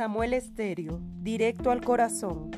[0.00, 2.50] Samuel Estéreo, directo al corazón.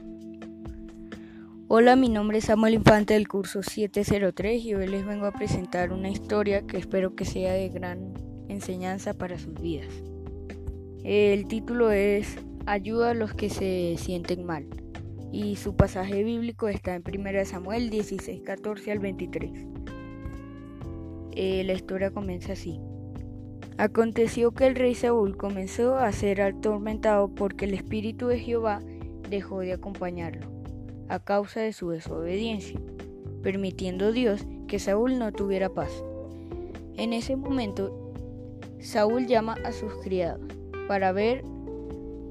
[1.66, 5.92] Hola, mi nombre es Samuel Infante del curso 703 y hoy les vengo a presentar
[5.92, 8.14] una historia que espero que sea de gran
[8.48, 9.92] enseñanza para sus vidas.
[11.02, 12.36] El título es
[12.66, 14.68] Ayuda a los que se sienten mal
[15.32, 19.50] y su pasaje bíblico está en 1 Samuel 16, 14 al 23.
[21.32, 22.78] Eh, la historia comienza así.
[23.78, 28.80] Aconteció que el rey Saúl comenzó a ser atormentado porque el espíritu de Jehová
[29.30, 30.46] dejó de acompañarlo
[31.08, 32.80] a causa de su desobediencia,
[33.42, 35.90] permitiendo Dios que Saúl no tuviera paz.
[36.96, 38.12] En ese momento,
[38.80, 40.46] Saúl llama a sus criados
[40.88, 41.44] para ver,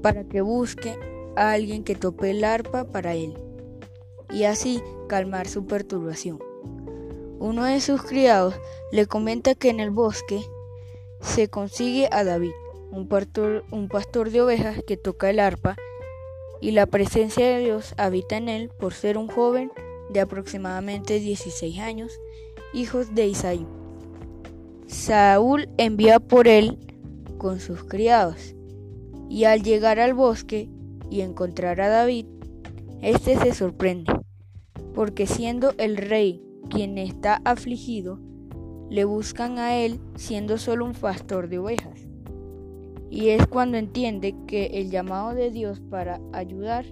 [0.02, 0.96] para que busque
[1.36, 3.34] a alguien que tope el arpa para él
[4.32, 6.38] y así calmar su perturbación.
[7.38, 8.54] Uno de sus criados
[8.92, 10.40] le comenta que en el bosque
[11.22, 12.52] se consigue a David,
[12.90, 15.76] un pastor, de ovejas que toca el arpa,
[16.60, 19.72] y la presencia de Dios habita en él por ser un joven
[20.12, 22.12] de aproximadamente 16 años,
[22.74, 23.66] hijos de Isaí.
[24.86, 26.78] Saúl envía por él
[27.38, 28.54] con sus criados,
[29.30, 30.68] y al llegar al bosque
[31.08, 32.26] y encontrar a David,
[33.00, 34.12] éste se sorprende,
[34.94, 38.18] porque siendo el rey quien está afligido,
[38.92, 42.06] le buscan a él siendo solo un pastor de ovejas.
[43.08, 46.84] Y es cuando entiende que el llamado de Dios para ayudar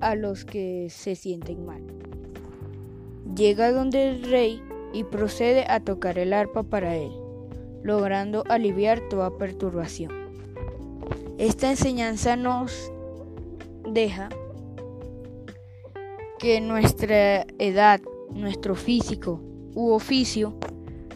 [0.00, 1.80] a los que se sienten mal.
[3.36, 4.60] Llega donde el rey
[4.92, 7.12] y procede a tocar el arpa para él,
[7.84, 10.10] logrando aliviar toda perturbación.
[11.38, 12.90] Esta enseñanza nos
[13.92, 14.28] deja
[16.40, 18.00] que nuestra edad,
[18.32, 19.40] nuestro físico,
[19.78, 20.58] u oficio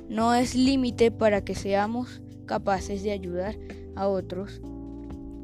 [0.09, 3.59] no es límite para que seamos capaces de ayudar
[3.97, 4.61] a otros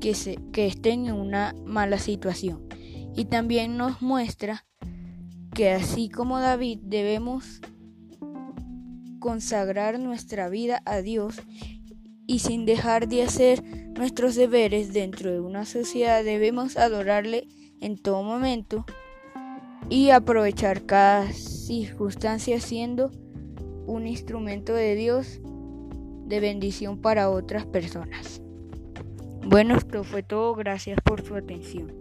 [0.00, 2.68] que, se, que estén en una mala situación.
[3.16, 4.66] Y también nos muestra
[5.52, 7.60] que así como David debemos
[9.18, 11.42] consagrar nuestra vida a Dios
[12.28, 13.64] y sin dejar de hacer
[13.98, 17.48] nuestros deberes dentro de una sociedad debemos adorarle
[17.80, 18.86] en todo momento
[19.88, 21.32] y aprovechar cada
[21.68, 23.10] circunstancia siendo
[23.86, 25.40] un instrumento de Dios
[26.26, 28.40] de bendición para otras personas.
[29.44, 30.54] Bueno, esto fue todo.
[30.54, 31.92] Gracias por su atención.